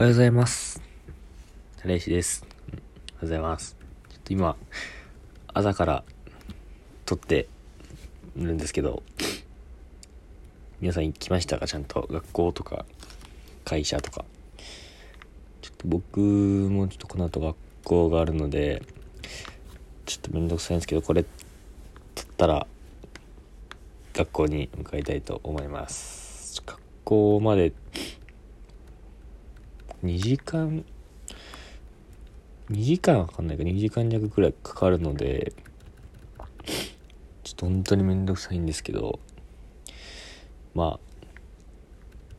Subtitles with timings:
[0.00, 0.80] おはようございます。
[1.84, 2.46] レイシです。
[2.46, 2.78] おはよ
[3.18, 3.76] うございます。
[4.08, 4.56] ちょっと今、
[5.52, 6.04] 朝から
[7.04, 7.48] 撮って
[8.36, 9.02] るんですけど、
[10.80, 11.66] 皆さん行きましたか？
[11.66, 12.86] ちゃんと学校とか
[13.64, 14.24] 会社とか。
[15.62, 18.84] ちょっと僕もちょっとこの後学校があるので、
[20.06, 22.68] ちょっとめんどくさいんですけど、これ撮ったら
[24.14, 26.62] 学校に向かいたいと思います。
[26.64, 27.72] 学校まで
[30.04, 30.84] 2時間
[32.70, 33.64] ？2時間かかんないか。
[33.64, 35.52] 2時間弱くらいかかるので
[37.42, 39.18] ちょっと本当にめんどくさいんですけど
[40.74, 41.00] まあ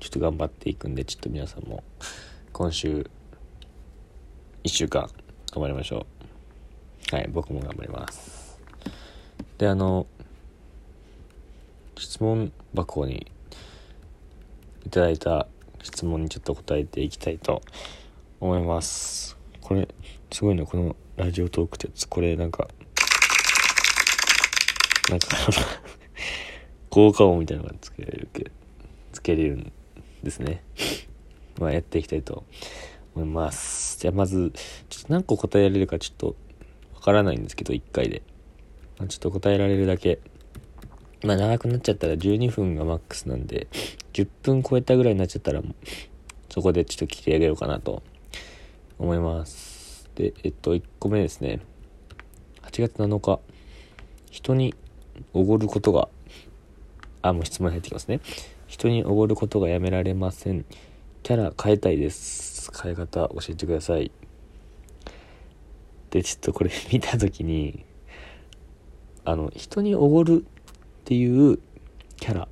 [0.00, 1.84] ちょっと頑張っていくんでちょっと皆さんも
[2.52, 3.08] 今週
[4.64, 5.08] 1週間
[5.52, 6.06] 頑張りましょ
[7.12, 7.14] う。
[7.14, 8.58] はい僕も頑張ります。
[9.58, 10.06] であの
[11.96, 13.30] 質問箱に
[14.86, 15.46] いただいた
[15.84, 17.62] 質問にちょっと答えていきたいと
[18.40, 19.36] 思います。
[19.60, 19.86] これ
[20.32, 22.68] すごいねこのラジオトークってこれなんか
[25.10, 25.28] なんか
[26.90, 28.50] 効果音みたいなのがつけれるけ
[29.12, 29.72] つけれるん
[30.22, 30.64] ですね。
[31.60, 32.44] まあやっていきたいと
[33.14, 33.98] 思います。
[34.00, 34.52] じゃあまず
[34.88, 36.36] ちょっと何個答えられるかちょっと
[36.94, 38.22] わからないんですけど1回で、
[38.98, 40.18] まあ、ちょっと答えられるだけ
[41.24, 43.66] まあ長くなっちゃったら12分がマックスなんで、
[44.12, 45.62] 10分超えたぐらいになっちゃったら、
[46.50, 48.02] そこでちょっと切り上げようかなと
[48.98, 50.10] 思います。
[50.14, 51.60] で、えっと、1個目ですね。
[52.62, 53.40] 8月7日、
[54.30, 54.74] 人に
[55.32, 56.08] おごることが、
[57.22, 58.20] あ、もう質問入ってきますね。
[58.66, 60.66] 人におごることがやめられません。
[61.22, 62.70] キャラ変えたいです。
[62.82, 64.12] 変え方教えてください。
[66.10, 67.86] で、ちょっとこれ見たときに、
[69.24, 70.44] あの、人におごる
[71.04, 71.58] っていう
[72.16, 72.48] キャラ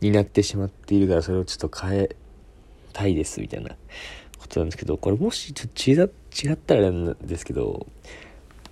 [0.00, 2.16] になってしまっているからそれをちょっと変え
[2.92, 3.70] たいですみたいな
[4.40, 7.86] ことなんですけどこれもしちょっと違ったらなんですけど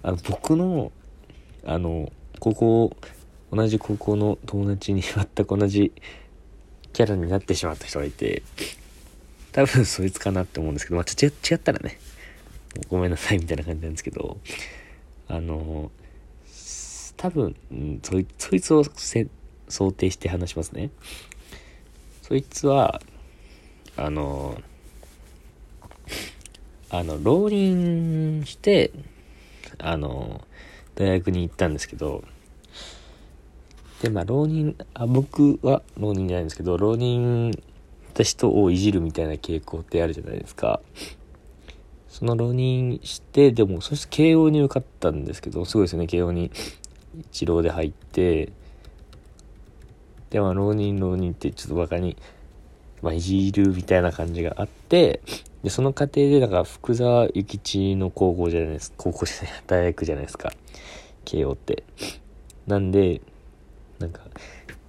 [0.03, 0.91] あの僕の
[1.65, 2.97] あの高校
[3.53, 5.93] 同じ高校の友達に全く同じ
[6.93, 8.43] キャラになってしまった人がいて
[9.53, 12.00] 多分そいつかなって思うんですけどまあちょっと違ったらね
[12.89, 14.39] ごめんなさいみたいな感じなんですけど
[15.28, 15.93] あの
[17.22, 18.83] 多分、うん、そいそいつを
[19.69, 20.91] 想定して話しますね。
[22.22, 23.00] そいつは、
[23.97, 24.60] あの、
[26.91, 28.91] あの、浪人して、
[29.78, 30.41] あの、
[30.97, 32.25] 大学に行ったんですけど、
[34.03, 37.59] で、まあ、浪人、あ、僕は浪人じゃないんですけど、浪人し
[38.15, 40.81] た人をいじるみたいな傾向ってあるじゃないですか。
[42.09, 46.50] その浪人して、でも、そして慶応に受かったんですけど、すごいですよね、慶応に。
[47.19, 48.53] 一浪で入って
[50.31, 52.17] でまあ浪人浪人ってちょっとバカに、
[53.03, 55.21] まあ、いじるみたいな感じがあって
[55.62, 60.53] でその過程でなんか福沢諭吉の高校じゃないです高校じゃない 大学じゃないですか。
[61.25, 61.84] 慶応って。
[62.67, 63.21] なんで
[63.99, 64.22] なんか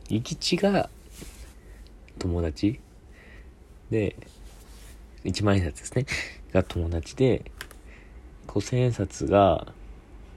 [0.06, 0.90] 諭吉が
[2.18, 2.80] 友達？
[3.92, 4.16] で
[5.24, 6.06] 一万円札ですね。
[6.52, 7.52] が友達で
[8.48, 9.68] 五千円札が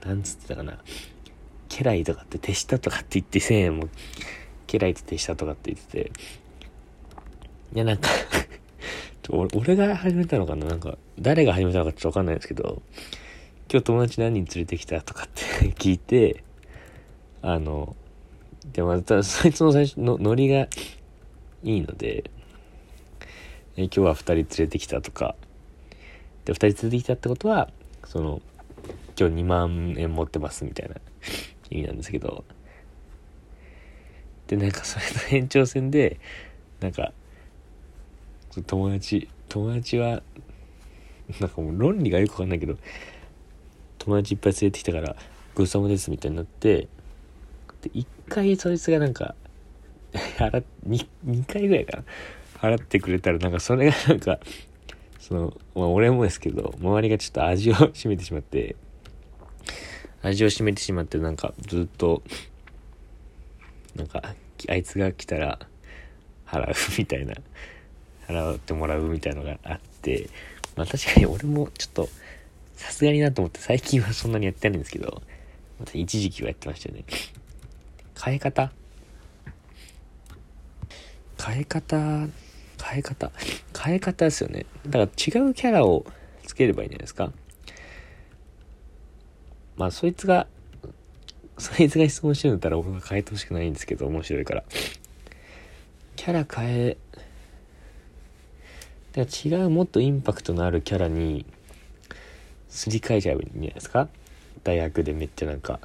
[0.05, 0.79] なんつってたかな。
[1.77, 3.89] 家来とかって手下とかって言って1000円も
[4.67, 6.11] 家来と手下とかって言ってて
[7.75, 8.09] いやなんか
[9.29, 10.65] 俺俺が始めたのかな？
[10.65, 12.81] なんか誰が始めたのかちょっとわかんないですけど
[13.69, 15.01] 今日友達何人連れてきた？
[15.01, 15.43] とかって
[15.77, 16.43] 聞いて
[17.41, 17.95] あの
[18.73, 20.67] でもまたそいつの最初のノリが
[21.63, 22.31] いいので
[23.75, 25.35] え今日は2人連れてきたとか。
[26.45, 27.69] で2人連れてきたってことは
[28.05, 28.41] その
[29.19, 30.95] 今日2万円持ってますみたいな。
[31.69, 32.43] 意味なんですけど。
[34.47, 36.19] でなんかそれの延長線で
[36.79, 37.11] なんか
[38.65, 40.23] 友達友達は
[41.39, 42.77] なんかもう論理がよくわかんないけど
[43.97, 45.15] 友達いっぱい連れてきたから
[45.53, 46.87] ごちそうさまですみたいになって
[47.81, 49.35] で一回そいつがなんか
[50.37, 52.03] 払 2, 2回ぐらいかな
[52.59, 54.39] 払ってくれたらなんかそれがなんか
[55.19, 58.75] その、まあ、俺もですけど周りがちょっと味を占めてしまって
[60.21, 62.21] 味を占めてしまってなんかずっと
[63.95, 64.35] なんか
[64.67, 65.59] あいつが来たら
[66.45, 67.33] 払うみたいな
[68.27, 70.29] 払ってもらうみたいのがあって
[70.75, 72.09] まあ確かに俺もちょっと
[72.75, 75.21] さすがになと思って最近はそんなにやってないんですけど
[75.79, 77.05] また一時期はやってましたよね。
[78.19, 78.71] 変え方？
[81.39, 81.97] 変え方？
[82.83, 83.31] 変え方？
[83.79, 84.65] 変え方ですよね。
[84.87, 85.05] だから違
[85.49, 86.03] うキャラを
[86.45, 87.31] つければいいんじゃないですか。
[89.77, 90.47] まあ、そいつが、
[91.57, 94.63] そいつが質問してるんだったら僕が変えてほしくないんですけど、面白いから。
[96.15, 96.97] キャラ変え、
[99.13, 101.45] だから違うもっとインパクトのあるキャラに
[102.69, 104.09] すり替えちゃえばいいんじゃないですか？
[104.63, 105.79] 大学でめっちゃなんか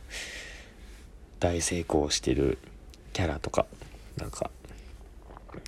[1.38, 2.58] 大成功してる
[3.12, 3.66] キャラとか。
[4.16, 4.50] なんか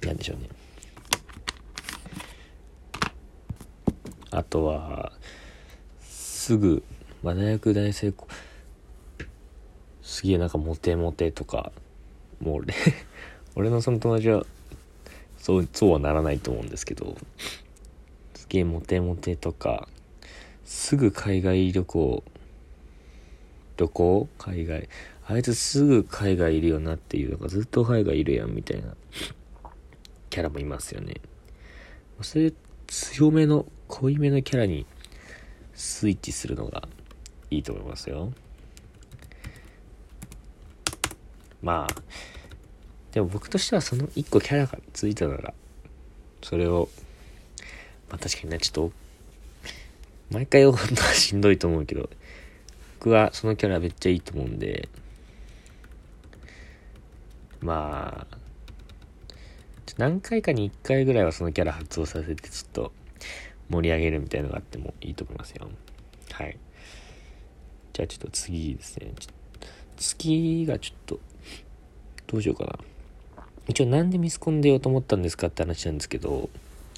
[0.02, 0.48] なんでしょうね。
[4.30, 5.12] あとは
[6.02, 6.82] すぐ、
[7.24, 8.28] まあ、大学大成功。
[10.02, 11.72] すげえなんかモテモテとか
[12.38, 12.74] もう俺
[13.56, 14.44] 俺のその友達は
[15.38, 17.16] そうそうはならないと思うんですけど
[18.34, 19.88] すげえモテモテとか
[20.66, 22.22] すぐ海外旅行
[23.76, 24.28] 旅行？
[24.38, 24.88] 海外。
[25.26, 28.94] あいつすぐ海外いるよなっていうのがずっと海外いるやんみたいな
[30.28, 31.14] キャラもいますよね。
[32.20, 32.52] それ
[32.86, 34.84] 強めの濃いめのキャラに
[35.74, 36.86] スイッチするのが
[37.54, 38.32] いいと思いますよ。
[41.62, 42.02] まあ
[43.12, 45.54] でも僕としてはその1個キャラがついたなら
[46.42, 46.88] それを
[48.10, 48.92] まあ確かにねちょっと
[50.30, 52.10] 毎回読むのはしんどいと思うけど
[52.98, 54.88] 僕はそのキャラめっちゃいいと思うんで
[57.62, 58.36] まあ
[59.96, 62.92] 何回かに1回ぐらいはそのキャラ発動させてちょっと
[63.70, 65.68] 盛り上げるみたいなのがあってもいいと思いますよ。
[66.32, 66.58] はい。
[67.94, 69.12] じゃあちょっと次ですね。
[69.96, 71.20] 次がちょっと
[72.26, 72.78] どうしようかな。
[73.68, 76.50] 一応なんでミスコンでようと思ったんですかって話なんですけど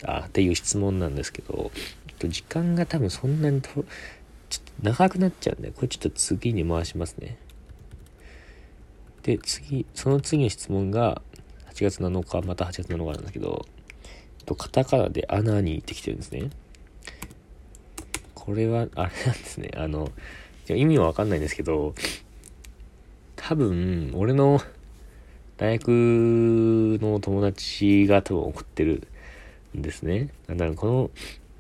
[0.02, 1.70] あっていう質問なんですけどちょ
[2.14, 3.84] っと時間が多分そんなにとちょっ
[4.82, 7.36] と長くなっちゃうんでこれちょっと次に回しますね。
[9.22, 11.20] で次その次の質問が
[11.72, 13.66] 8月7日また8月7日なんだけど
[14.46, 16.48] とカタカナで穴に行ってきてるんですね。
[18.34, 19.70] これはあれなんですね。
[19.76, 20.10] あの
[20.74, 21.94] 意味はわかんないんですけど
[23.36, 24.60] 多分俺の
[25.56, 25.88] 大学
[27.00, 29.06] の友達が多分送ってる
[29.76, 30.28] んですね。
[30.48, 31.10] だからこの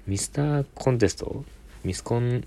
[0.06, 1.44] ミスターコンテスト、
[1.82, 2.44] ミスコン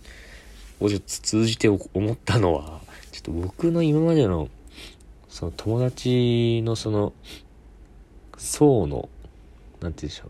[0.80, 1.80] をちょっと通じて思
[2.14, 2.82] ったのは、
[3.12, 4.50] ちょっと僕の今までの
[5.28, 7.14] その友達のその
[8.38, 9.10] 層の、
[9.82, 10.30] なんて言うんでしょう。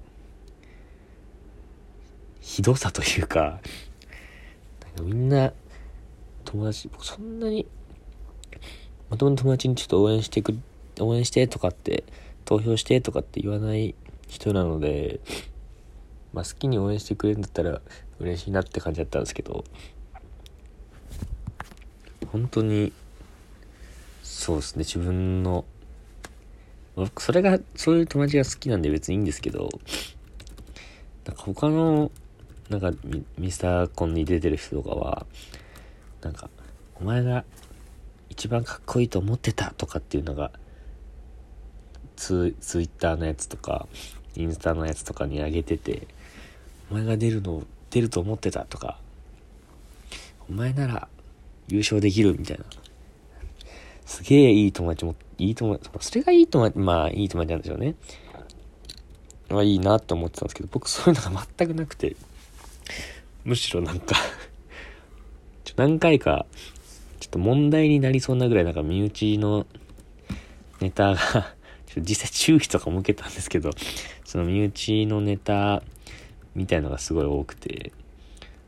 [2.42, 3.62] ひどさというか、なんか
[5.04, 5.54] みんな
[6.52, 7.68] 友達、僕そんなに、
[9.12, 10.58] まともに友達にちょっと応援してく
[11.00, 12.04] 応援してとかって、
[12.44, 13.94] 投票してとかって言わない
[14.28, 15.20] 人なので、
[16.34, 17.82] まあ、好きに応援してくれるんだったら
[18.20, 19.64] 嬉しいなって感じだったんですけど、
[22.32, 22.94] 本当に、
[24.24, 25.66] そうですね、自分の、
[26.96, 29.70] 僕、それが、そういう友達が好きなんで別にいいんですけど、
[31.26, 32.10] なんか他の、
[32.70, 35.28] なんかミ、ミスターコンに出てる人とかは、
[36.22, 36.50] なんか、
[36.96, 37.46] お前が
[38.30, 40.52] 一番かっこいいと思ってたとかっていうのが、
[42.16, 43.88] ツツイッターのやつとか、
[44.36, 46.08] インスタのやつとかに上げてて、
[46.92, 49.00] お前が出るの、出ると思ってたとか、
[50.50, 51.08] お前なら
[51.68, 52.66] 優勝できるみたいな。
[54.06, 57.96] すげえいい友達も、いい友達、それがいい友達、まあいい友達なんでしょうね。
[59.50, 62.16] まあいいなって思ってたんですけど、僕そういうのが全くなくて、
[63.46, 64.16] むしろなんか
[65.70, 66.48] ちょ何回か、
[67.20, 69.68] ちょっと問題になりそうなぐらいなんか身内の
[70.80, 71.18] ネタが
[71.86, 73.70] ちょ実際注意とかも受けたんですけど、
[74.26, 75.84] その身内のネタ
[76.56, 77.92] みたいのがすごい多くて、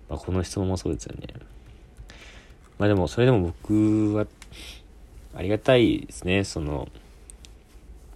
[0.10, 1.28] まあ、この質問もそうですよね。
[2.78, 4.28] まあでも、それでも僕は、
[5.34, 6.88] ありがたいですね、その、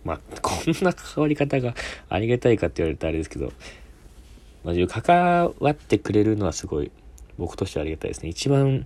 [0.03, 1.73] まあ、 こんな関わり方が
[2.07, 3.51] ありがたいかって言われるとあれですけど、
[4.63, 6.91] まあ、関わってくれるのはすごい、
[7.37, 8.29] 僕としてはありがたいですね。
[8.29, 8.85] 一番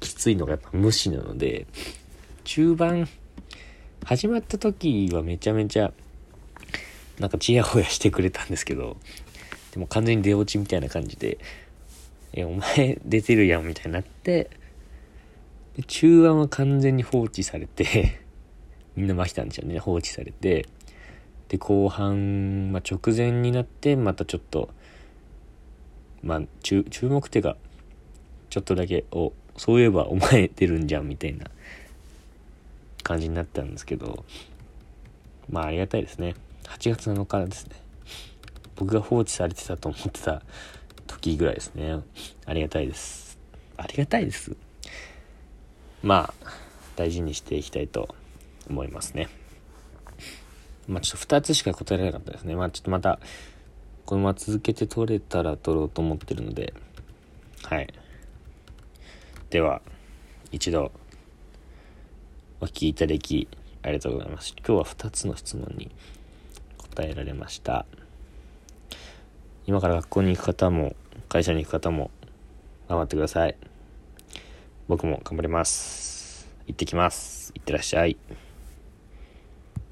[0.00, 1.66] きついのがやっぱ無視なので、
[2.44, 3.08] 中盤、
[4.04, 5.92] 始まった時はめちゃめちゃ、
[7.18, 8.96] なんかチヤホヤしてくれたんですけど、
[9.72, 11.38] でも完全に出落ちみたいな感じで、
[12.32, 14.50] え、お前出てるやんみたいになって、
[15.76, 18.20] で中盤は完全に放置されて
[18.96, 20.66] みんな巻いたんでしょうね、放置されて、
[21.48, 24.70] で、後半、まあ、直前になって、またちょっと、
[26.22, 27.56] まあ、注目っていうか、
[28.50, 31.46] ちょっとだけ、お、そういえばお前出るんじゃんみたいな
[33.02, 34.24] 感じになったんですけど、
[35.48, 36.34] まあありがたいですね。
[36.64, 37.76] 8月7日ですね。
[38.76, 40.42] 僕が放置されてたと思ってた
[41.06, 42.00] 時ぐらいですね。
[42.46, 43.38] ありがたいです。
[43.76, 44.56] ありがたいです。
[46.02, 46.50] まあ、
[46.96, 48.14] 大事にしていきたいと
[48.68, 49.28] 思いますね。
[50.88, 52.56] まあちょっと2つしか答えられなかったですね。
[52.56, 53.20] まあちょっとまた、
[54.06, 56.74] このまま続けて撮れたら撮ろうと思ってるので、
[57.62, 57.92] はい。
[59.50, 59.82] では、
[60.52, 60.92] 一度、
[62.60, 63.48] お聞きいただき、
[63.82, 64.54] ありがとうございます。
[64.64, 65.90] 今日は2つの質問に
[66.78, 67.84] 答えられました。
[69.66, 70.94] 今から学校に行く方も、
[71.28, 72.12] 会社に行く方も、
[72.88, 73.56] 頑張ってください。
[74.86, 76.48] 僕も頑張ります。
[76.68, 77.52] 行ってきます。
[77.56, 78.16] いってらっしゃい。